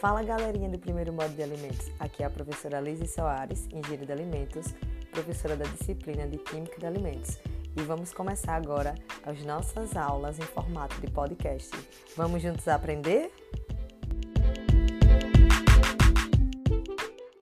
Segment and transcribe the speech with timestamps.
[0.00, 4.12] Fala galerinha do primeiro modo de alimentos, aqui é a professora Lizy Soares, engenheira de
[4.12, 4.72] alimentos,
[5.10, 7.36] professora da disciplina de Química de Alimentos.
[7.76, 8.94] E vamos começar agora
[9.26, 11.76] as nossas aulas em formato de podcast.
[12.16, 13.32] Vamos juntos aprender?